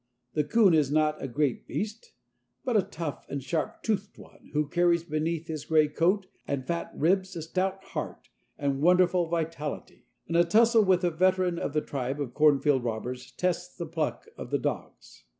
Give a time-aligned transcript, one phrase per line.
[0.33, 2.13] The coon is not a great beast,
[2.65, 6.91] but a tough and sharp toothed one, who carries beneath his gray coat and fat
[6.95, 11.81] ribs a stout heart and wonderful vitality; and a tussle with a veteran of the
[11.81, 15.25] tribe of cornfield robbers tests the pluck of the dogs.